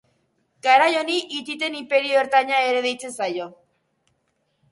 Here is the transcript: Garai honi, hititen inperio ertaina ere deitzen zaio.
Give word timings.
Garai 0.67 0.87
honi, 1.01 1.17
hititen 1.39 1.75
inperio 1.81 2.17
ertaina 2.23 2.61
ere 2.69 2.81
deitzen 2.87 3.13
zaio. 3.21 3.47